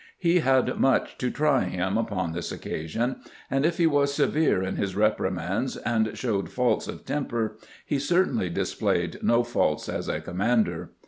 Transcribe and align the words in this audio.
He 0.17 0.39
had 0.39 0.77
much 0.79 1.19
to 1.19 1.29
try 1.29 1.65
him 1.65 1.95
upon 1.95 2.31
this 2.31 2.51
occasion, 2.51 3.17
and 3.51 3.67
if 3.67 3.77
he 3.77 3.85
was 3.85 4.11
severe 4.11 4.63
in 4.63 4.75
his 4.75 4.95
repri 4.95 5.31
mands 5.31 5.77
and 5.77 6.17
showed 6.17 6.49
faults 6.49 6.87
of 6.87 7.05
temper, 7.05 7.57
he 7.85 7.99
certainly 7.99 8.49
dis 8.49 8.73
played 8.73 9.21
no 9.21 9.43
faults 9.43 9.87
as 9.87 10.07
a 10.09 10.19
commander. 10.19 10.89